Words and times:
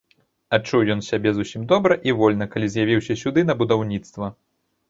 Адчуў 0.57 0.85
ён 0.93 1.03
сябе 1.09 1.33
зусім 1.35 1.67
добра 1.71 1.97
і 2.11 2.15
вольна, 2.21 2.47
калі 2.57 2.73
з'явіўся 2.77 3.19
сюды, 3.23 3.39
на 3.51 3.59
будаўніцтва. 3.61 4.33